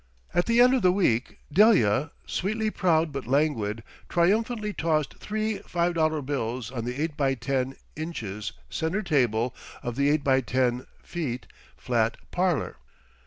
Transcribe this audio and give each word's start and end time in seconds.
At 0.33 0.47
the 0.47 0.59
end 0.59 0.73
of 0.73 0.81
the 0.81 0.91
week 0.91 1.37
Delia, 1.53 2.09
sweetly 2.25 2.71
proud 2.71 3.11
but 3.11 3.27
languid, 3.27 3.83
triumphantly 4.09 4.73
tossed 4.73 5.19
three 5.19 5.59
five 5.59 5.93
dollar 5.93 6.23
bills 6.23 6.71
on 6.71 6.85
the 6.85 7.07
8×10 7.07 7.75
(inches) 7.95 8.51
centre 8.67 9.03
table 9.03 9.53
of 9.83 9.95
the 9.95 10.17
8×10 10.17 10.87
(feet) 11.03 11.45
flat 11.77 12.17
parlour. 12.31 12.77